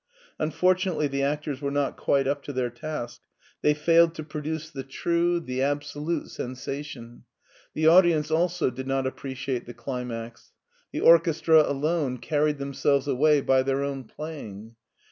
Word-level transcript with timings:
Unfortunately 0.39 1.07
the 1.07 1.21
actors 1.21 1.61
were 1.61 1.69
not 1.69 1.95
quite 1.95 2.25
up 2.25 2.41
to 2.41 2.51
their 2.51 2.71
task. 2.71 3.21
They 3.61 3.75
failed 3.75 4.15
to 4.15 4.23
produce 4.23 4.71
the 4.71 4.81
true, 4.81 5.39
the 5.39 5.57
312 5.57 5.57
MARTIN 5.77 5.89
SCHULER 5.89 6.03
absolute 6.15 6.29
sensation. 6.31 7.23
The 7.75 7.85
audience 7.85 8.31
also 8.31 8.71
did 8.71 8.87
not 8.87 9.05
appre 9.05 9.33
ciate 9.33 9.67
the 9.67 9.75
climax. 9.75 10.53
The 10.91 11.01
orchestra 11.01 11.61
alone 11.71 12.17
carried 12.17 12.57
them 12.57 12.73
selves 12.73 13.07
away 13.07 13.41
by 13.41 13.61
their 13.61 13.83
own 13.83 14.05
playing. 14.05 14.73